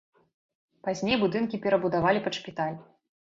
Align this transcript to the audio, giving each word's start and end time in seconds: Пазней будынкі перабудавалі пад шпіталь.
Пазней 0.87 1.17
будынкі 1.25 1.61
перабудавалі 1.65 2.23
пад 2.27 2.33
шпіталь. 2.39 2.75